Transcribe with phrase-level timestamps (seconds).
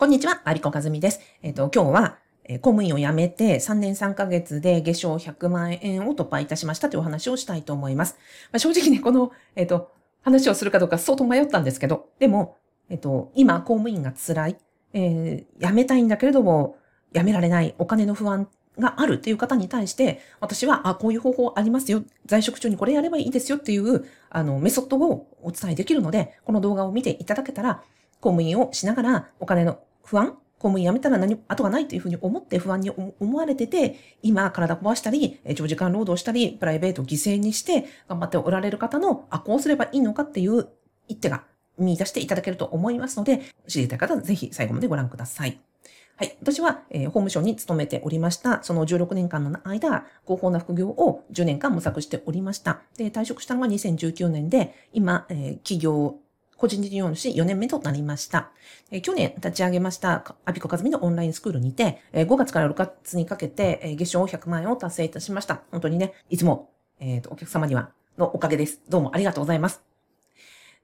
[0.00, 1.20] こんにちは、アリコカズミです。
[1.42, 8.16] えっ、と、今日は、え公務員を辞めて3年3ヶ月で月賞100万円を突破いたしましたというお話をしたいと思います。
[8.44, 9.92] まあ、正直ね、この、えっ、と、
[10.22, 12.56] 話をするかどうか相当迷ったんですけど、でも、
[12.88, 14.56] えっ、と、今、公務員が辛い、
[14.94, 16.78] えー辞めたいんだけれども、
[17.12, 18.48] 辞められない、お金の不安
[18.78, 22.04] があるっていう方に対して、私は、あ、こういう方法ありますよ。
[22.24, 27.82] 在職中にこれやればいいですよっていう、あの、メソッドをお伝えできるので、この動画を見ていただけたら、
[28.20, 29.78] 公務員をしながらお金の
[30.10, 30.36] 不安？
[30.58, 40.68] 公務員辞めたら何も後がないというふうに思って不安に思われてて、今体壊したり、長時間労働したり、プライベートを犠牲にして頑張っておられる方の、あ、こうすればいいのかっていう
[41.06, 41.44] 一手が
[41.78, 45.60] 見出していただけると思いますので、知りたい方はぜひ最後までご覧ください。
[46.16, 46.36] はい。
[46.42, 48.62] 私は、えー法務省に勤めておりました。
[48.62, 52.82] その16年間の間、合法な副業を10年間模索しておりました。
[52.98, 56.18] で、退職したのは2019年で、今、えー企業、
[56.60, 58.50] 個人事業主4年目となりました。
[58.90, 65.62] え去年立ち上げましたアビコカズミのオンラインスクールにて、え5月から6月にかけて、え月賞100万円を達成いたしました。
[65.70, 68.82] 本当にね、いつも、えーとお客様には、のおかげです。
[68.90, 69.80] どうもありがとうございます。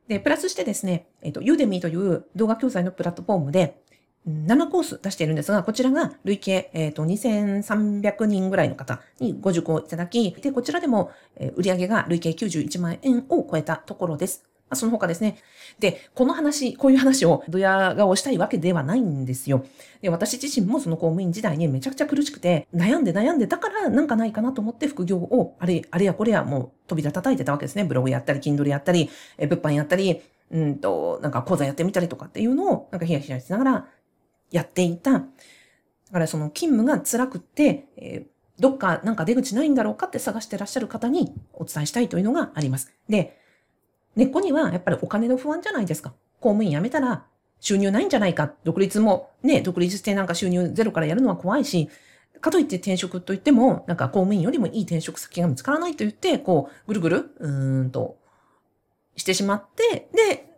[0.09, 3.83] で、プラスしてですね、えっ、と、ユーデミーという動画教材のプラットフォームで、
[4.27, 14.56] 7コース出しているんですが、こちらが累計、えっ、と、2300人ぐらいの方にご受講いただき、で、こちらでも、えー売上が累計91万円を超えたところです。
[14.73, 15.39] その他ですね。
[15.79, 19.65] で、この話、こういう話をドヤ顔したいわけではないんですよ。
[20.01, 27.85] で、私自身もその公務員時代にめちゃくちゃ苦しくて、悩んで悩んで、だからなんかないかなと思って副業を、あれ、あれやこれやもう扉叩いてたわけですね。
[27.85, 29.09] ブログやったり、Kindle やったり、
[29.39, 33.87] え物販やったり、うんと、なんか講座やってみたりとかっていうのを、なんかヒヤヒヤしながら
[34.51, 35.13] やっていた。
[35.13, 35.21] だ
[36.13, 42.93] からその勤務が辛くって、えーどっかなんか出口ないんだろうかって探してらっしゃる方にお伝えしたいというのがあります。
[43.09, 43.39] で、
[44.17, 46.15] 根っこにはやっぱりお金の不安じゃないですか。
[46.41, 47.27] 公務員辞めたら
[47.61, 48.53] 収入ないんじゃないか。
[48.65, 51.89] 独立もね、独立してなんか収入ゼロからやるのは怖いし、
[52.41, 58.19] かといって転職といっても、なんか公務員よりもいい転職先が見つからないと言って、こう、ぐるぐる、うーんと、
[59.17, 60.56] してしまって、で、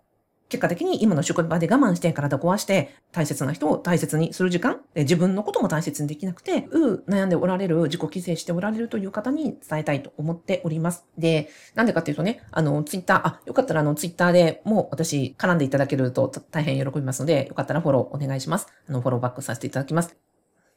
[0.48, 11.06] 結果的に今の職場で我慢して体壊して大切な人を大切にする時間自分のことも大切にできなくて、う悩んでおられる、自己規制しておられるという方に伝えたいと思っております。
[11.16, 18.69] で、なんでかっていうとね、あの、ツイッター、あ、よかったらあの、ツイッターでもう私絡んでいただけると大変喜びますので、よかったらフォローお願いします。
[18.88, 20.28] あの、フォローバックさせていただきます。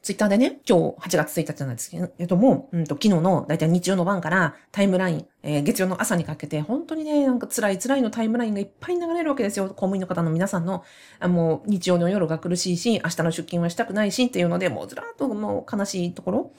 [0.01, 9.67] ツイッターでね、今日8月1日なんですけども、うんと、昨日のだいたい日曜の晩からタイムライン、えー月曜の朝にかけて、本当にね、なんか辛い辛いのタイムラインがいっぱい流れるわけですよ。
[9.67, 10.83] 公務員の方の皆さんの、
[11.19, 16.51] あもう日曜の夜が苦しいし、明日の出勤はしたくないしっていうので、もうずらっともう悲しいところ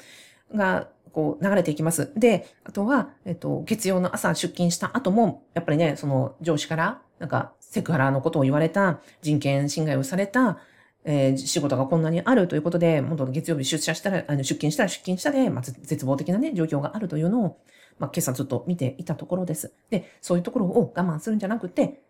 [0.55, 2.13] が、こう流れていきます。
[2.17, 10.59] で、あとは、えっと、月曜の朝出勤した後も、やっぱりね、その上司から、なんかセクハラのことを言われた、人権侵害をされた、
[11.05, 17.59] えー仕事がこんなにあるということで、本当月曜日出社したら、あの出勤したら出勤したで、まあ、絶望的なね、状況があるというのを、
[17.99, 19.73] まあ、今朝ずっと見ていたところです。
[19.91, 22.01] で、そういうところを我慢するんじゃなくて、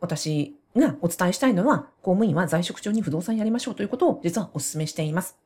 [0.00, 5.36] 私がお伝えしたいのは、公務員は在職中に不動産やりましょうということを実はお勧めしています。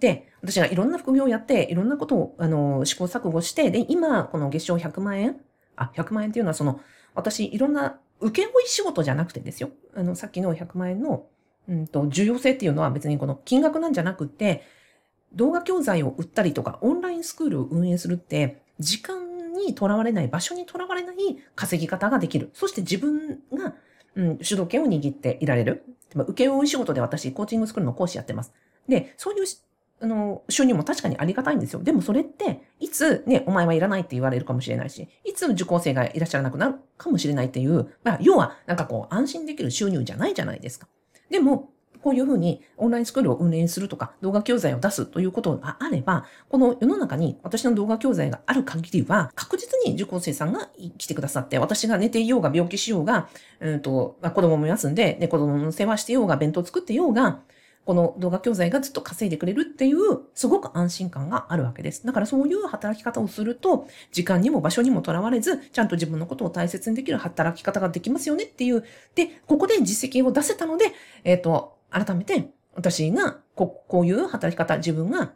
[0.00, 5.36] で、私がいろんな副業をやって、いろんなことを、あの、試行錯誤して、で、今、この月賞100万円
[5.76, 6.80] あ、100万円っていうのは、その、
[7.14, 9.70] 私、いろんな、請負仕事じゃなくてですよ。
[9.94, 11.26] あの、さっきの100万円の、
[11.68, 14.62] うんと、重要性っていうのは別にこの金額なんじゃなくて、
[15.34, 21.16] 動画教材を売ったりとか、オンラインスクールを運営するって、時間にとらわれない、場所にとらわれない
[21.54, 22.50] 稼ぎ方ができる。
[22.54, 23.74] そして自分が、
[24.14, 25.84] うん、主導権を握っていられる。
[26.14, 28.52] まあ請負仕事で私、コーチングスクールの講師やってます。
[28.88, 29.46] で、そういう
[29.98, 31.82] あの、収入も確かにありがたいんですよ。
[31.82, 40.86] でもそれって、いつね、お前はいらないって言われるかもしれないし、いつ受講生がいらっしゃらなくなるかもしれないっていう、まあ、要は、なんかこう、安心できる収入じゃないじゃないですか。
[41.30, 41.70] でも、
[42.06, 53.28] こういうふうにオンラインスクールを運営するとか、動画教材を出すということがあれば、この世の中に私の動画教材がある限りは、確実に受講生さんが来てくださって、私が寝ていようが病気しようが、
[53.58, 57.40] うんと、まあ、子供もいますんで、で、子供の世話してようが、弁当作ってようが、
[57.86, 59.98] この動画教材がずっと稼いでくれるっていう、
[60.34, 62.04] すごく安心感があるわけです。
[62.04, 68.84] だからそういう働き方をすると、時間にも場所にもとらわれず、ちゃんと自分のことを大切にできる働き方ができますよねっていう。
[69.14, 70.86] で、ここで実績を出せたので、
[71.22, 75.32] えっ、と、改めて、私がこ、こういう働き方、自分が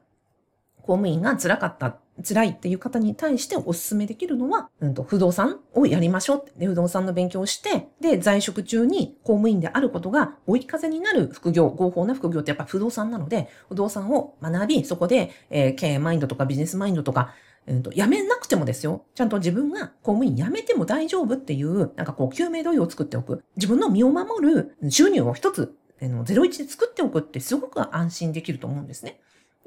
[0.82, 1.96] 公務員が辛かった、
[2.26, 6.58] 辛いっていう方に対してお勧めできるのは、うんと、不動産をやりましょうって。
[6.58, 17.34] で、不動産の勉強をして、で、在職中に公務員であることが追い風になる副業、合法な副業ってやっぱ不動産なので、不動産を学び、そこで、えー経営マインドとかビジネスマインドとか、
[17.66, 19.04] うんと、辞めなくてもですよ。
[19.14, 23.44] ちゃんと自分が公務員辞めても大丈夫っていう、なんかこう、救命胴衣を作っておく。
[23.56, 29.20] 自分の身を守る収入を一つあの01で作っておくってすごく安心できると思うんですね。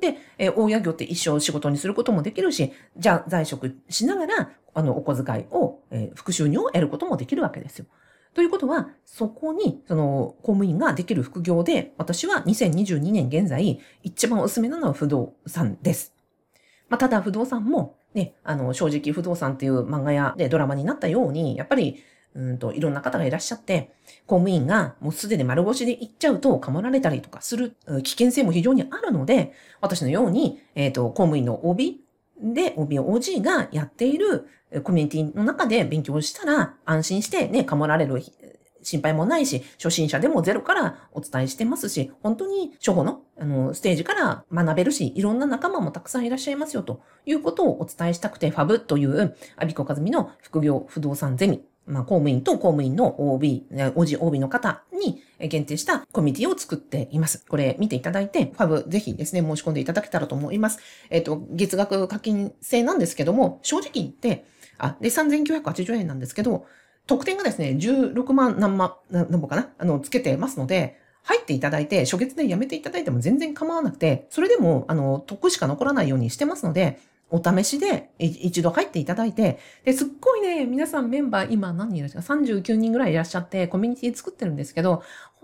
[0.04, 7.86] で、えー、大家業って一生仕事にすることもできるし、じゃあ在職しながら、あの、お小遣いを、えー、副収入を得ることもできるわけですよ。
[8.34, 16.14] ということは、そこに、その、公務員ができる副業で、私は2022年現在、一番おすすめなのは不動産です。
[16.90, 22.04] まあ、ただ不動産も、ね、あの、正直不動産っていう漫画やでドラマになったように、やっぱり、
[22.36, 23.92] うんと、いろんな方がいらっしゃって、
[24.26, 32.02] 公務員がもうすでに丸腰で行っちゃうと、かまられたりとかする危険性も非常にあるので、私のように、えっ、ー、と、公務員の OB
[32.42, 34.48] で、OB、OG がやっている
[34.84, 38.22] コミュニティの中で勉強したら、安心してね、かもられる
[38.84, 57.46] 心配もないし、初心者でもゼロからお伝えしてますし、本当に初歩のあのステージから学べるし、いろんな仲間もたくさんいらっしゃいますよということをお伝えしたくて、ファブというアビコカズミの副業不動産ゼミまあ、公務員と公務員の OB、OG、OB の方に限定したコミュニティを作っています。
[57.48, 60.80] これ見ていただいて、ファブぜひですね、申し込んでいただけたらと思います。
[61.10, 64.46] えっ、と、月額課金制なんですけども、正直言って、
[64.78, 66.66] あ、で、3980円なんですけど、
[67.06, 85.02] 特典がですね、16万何万、何本かなあの、つけてますので、入っていただいて、初月でやめていただいても全然構わなくて、それでも、あの、得しか残らないようにしてますので、お試しで一度入っていただいて、で、すっごいね、皆さんメンバー今何人いらっしゃる ?39 人ぐらいいらっしゃってコミュニティ作ってるんですけど、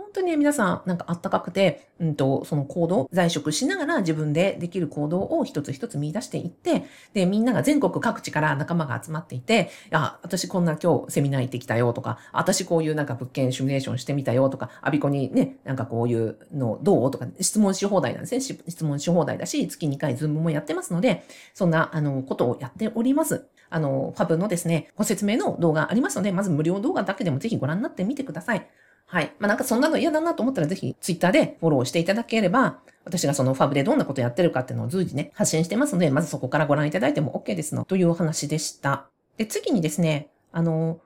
[0.09, 18.41] 本当に皆さんなんかあったかくて、うんと、その行動、在職しながら自分でできる行動を一つ一つ見出していって、で、みんなが全国各地から仲間が集まっていて、あ、私こんな今日セミナー行ってきたよとか、私こういうなんか物件シミュレーションしてみたよとか、アビコにね、なんかこういうのどうとか質問し放題なんですね。
[18.67, 21.23] 質問し放題だし、月2回ズームもやってますので、
[21.53, 23.45] そんなあのことをやっております。
[23.69, 28.67] あの、ファブのですね、ご説明の動画ありますので、まず無料動画だけでもぜひご覧になってみてください。
[29.11, 29.33] はい。
[29.39, 39.07] まあ、なんかそんなの嫌だなと思ったらぜひツイッターでフォローしていただければ、私がそのファブでどんなことやってるかっていうのを随時ね、発信してますので、まずそこからご覧いただいても OK ですの、というお話でした。
[39.37, 40.99] で、次にですね、あの、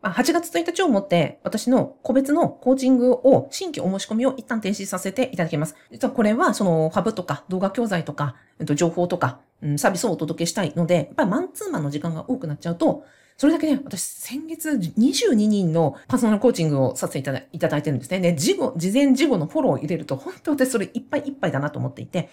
[0.00, 5.74] まあ8月1日をもって、私の個別のコーチングを、新規お申し込みを一旦停止させていただきます。
[5.90, 9.40] 実はこれは、その、ファブとか、動画教材とか、えっと情報とか、
[9.76, 13.02] サービスをお届けしたいので、やっぱりマンツーマンの時間が多くなっちゃうと、
[13.40, 18.20] それだけね、私先月22人のパーソナルコーチングをさせていただいただいてるんですね。
[18.20, 22.28] で、事後、事前事後のフォローを入れると、本当私それいっぱいいっぱいだなと思っていて、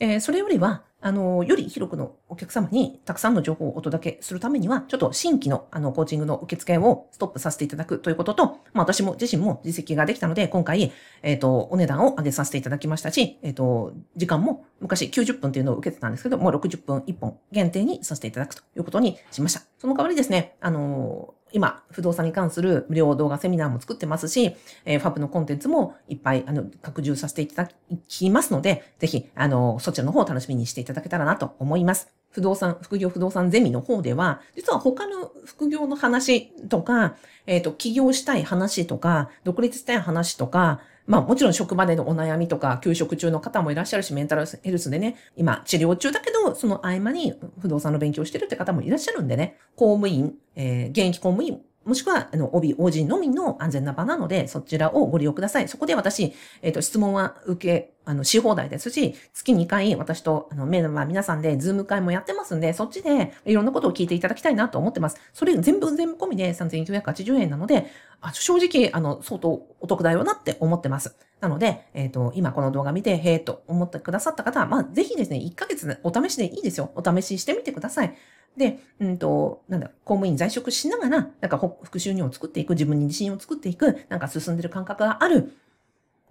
[0.00, 10.92] えー、それよりは、あの、より広くのお客様にたくさんの情報をお届けするためには、ちょっと新規のあのコーチングの受付をストップさせていただくということと、まあ私も自身も実績ができたので、今回、
[11.22, 19.62] えっ、ー、と、お値段を上げさせていただきましたし、えっ、ー、と、時間も昔90分というのを受けてたんですけど、もう60分1本限定にさせていただくということにしました。
[19.78, 24.54] その代わりですね、あの今、不動産に関する無料動画セミナーも作ってますし、
[24.84, 27.70] えー、ファブのコンテンツもいっぱい、あの、拡充させていただ
[28.08, 32.08] きますので、ぜひ、あの、そちらの方を楽しみにしていただけたらなと思います。
[32.30, 37.16] 不動産、副業不動産ゼミの方では、実は他の副業の話とか、
[37.46, 55.68] えっ、ー、と、起業したい話とか、独立したい話とか、まあもちろん職場でのお悩みとか、休職中の方もいらっしゃるし、メンタルヘルスでね、今治療中だけど、その合間に不動産の勉強してるって方もいらっしゃるんでね、公務員、えー、現役公務員もしくは、あの、帯、OG のみの安全な場なので、そちらをご利用ください。
[55.68, 65.18] そこで私、えっ、ー、と、質問は受け、あの、し放題ですし、月2回私と、あの、メンバー皆さんで、ズーム会もやってますんで、そっちでいろんなことを聞いていただきたいなと思ってます。
[65.32, 67.86] それ全部全部込みで3980円なので、
[68.20, 71.16] あ正直、あの、相当お得だよなって思ってます。
[71.40, 76.90] なので、えっ、ー、と、今この動画見て、へえと思ってくださった方は、まあ、ぜひですね、1ヶ月お試しでいいですよ。
[76.96, 78.14] お試ししてみてください。
[78.56, 85.52] で、うんと、なんだ、公務員在職しながら、なんか副収入を作っていく、自分に自信を作っていく、なんか進んでる感覚がある、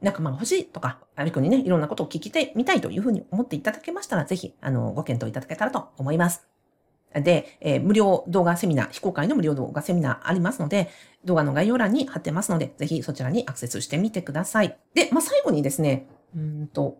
[0.01, 6.47] 仲間が欲しいとか、ありくにね、いろんなことを聞きてみたいというふうに思っていただけましたら、ぜひ、あの、ご検討いただけたらと思います。
[7.13, 10.89] で、えー、無料動画セミナー、非公開の無料動画セミナーありますので、
[11.25, 14.77] 動画の概要欄に貼ってますので、ぜひそちらにアクセスしてみてください。
[14.93, 16.97] で、まあ、最後にですね、うんと、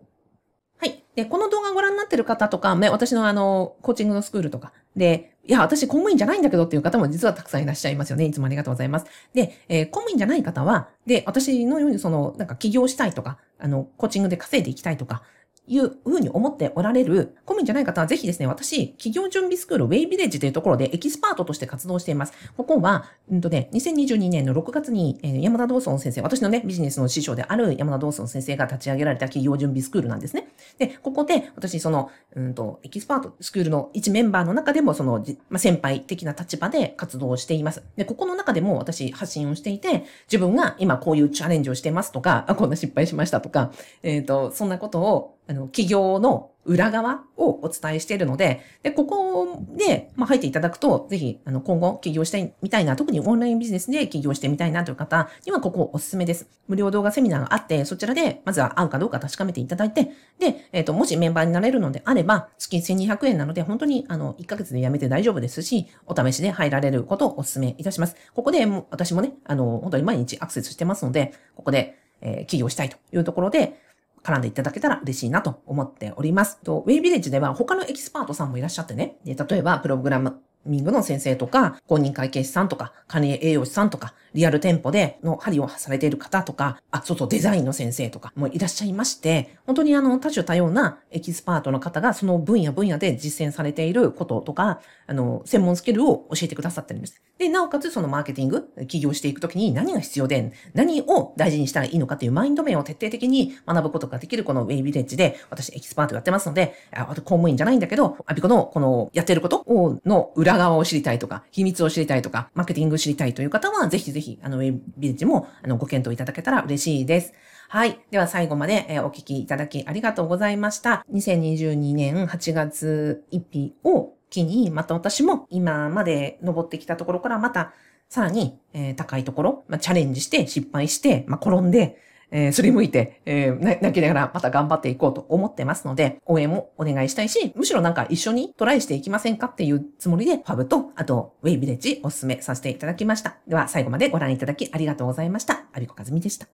[1.18, 8.24] で、この動画をご覧になってる方とか、ね、私のあの、コーチングのスクールとか、で、いや、私公務員じゃないんだけどっていう方も実はたくさんいらっしゃいますよね。
[8.24, 9.06] いつもありがとうございます。
[9.34, 15.24] で、えー、公務員じゃない方は、で、私のようにその、なんか起業したいとか、あの、コーチングで稼いでいきたいとか、
[15.68, 22.32] いうふうに思っておられる公務員じゃない方はぜひですね、私、起業準備スクールウェイビレッジというところでエキスパートとして活動しています。
[22.56, 30.48] ここは、うんとね、2022年の6月に、えー、山田道尊先生、私のね、ビジネスの師匠である山田道尊先生が立ち上げられた起業準備スクールなんですね。
[30.78, 37.82] で、ここで私、その、うんと、エキスパートスクールの一メンバーの中でも、その、まあ、先輩的な立場で活動をしています。
[37.96, 43.72] で、ここの中でも私発信をしていて、自分が今こういうチャレンジをしてますとか、あ、こんな失敗しましたとか、
[44.02, 56.46] えっ、ー、と、そんなことを、あの、企業の裏側をお伝えしているので、で、ここで、まあ、入っていただくと、ぜひ、あの、今後起業してみたいな、特にオンラインビジネスで起業してみたいなという方には、ここおすすめです。
[56.68, 68.16] 無料動画セミナーがあって、そちらで、まずは合うかどうか確かめていただいて、で、えっ、ー、と、もしメンバーになれるのであれば、月1200円なので、本当に、あの、1ヶ月で辞めて大丈夫ですし、お試しで入られることをお勧めいたします。
[68.34, 73.87] ここで、私もね、あの、本当に毎日アクセスしてますので、ここで、えー、起業したいというところで、
[74.28, 76.60] 絡んでいただけたら嬉しいなと思っております。
[76.60, 79.16] と、ウェイビレッジでは他のエキスパートさんもいらっしゃってね。
[79.24, 97.22] で例えば、プログラミングの先生とか、公認会計士さんとか、管理栄養士さんとか、リアル店舗での鍼をされている方とか、あ、そうそう、デザインの先生とかもいらっしゃいまして、本当にあの、多種多様なエキスパートの方がその分野分野で実践されていることとか、あの、専門スキルを教えてくださってるんです。
[97.38, 117.32] で、なおかつそのマーケティング、起業していくときに何が必要で、何を大事にしたらいいのかっていうマインド面を徹底的に学ぶことができるこのウェイビレッジで、私エキスパートやってますので、あ、公務員じゃないんだけど、アビコのこのやってることをの裏側を知りたいとか、秘密を知りたいとか、マーケティング知りたいという方は、ぜひぜひ、あの、ウェイビレッジも、あの、ご検討いただけたら嬉しいです。
[117.68, 118.00] はい。
[118.10, 121.04] では最後まで、えお聞きいただきありがとうございました。
[121.12, 127.72] 2022年8月1日を機に、また私も今まで登ってきたところからまた
[128.08, 131.98] さらに、えー、高いところ、まあ、チャレンジして失敗して、まあ、転んで、
[132.30, 143.36] えー、すりむいて、えー、泣きながらまた頑張っていこうと思ってますので、応援もお願いしたいし、むしろなんか一緒にトライしていきませんかっていうつもりで、ファブと、あと、ウェイビレッジおすすめさせていただきました。
[143.46, 145.64] では、最後までご覧いただきありがとうございました。
[145.72, 146.46] アビコカズミでした。